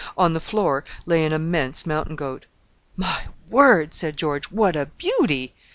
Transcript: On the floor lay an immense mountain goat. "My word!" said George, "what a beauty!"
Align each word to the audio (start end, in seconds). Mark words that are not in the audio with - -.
On 0.17 0.33
the 0.33 0.39
floor 0.39 0.83
lay 1.05 1.23
an 1.23 1.31
immense 1.31 1.85
mountain 1.85 2.15
goat. 2.15 2.47
"My 2.97 3.27
word!" 3.47 3.93
said 3.93 4.17
George, 4.17 4.45
"what 4.49 4.75
a 4.75 4.87
beauty!" 4.87 5.53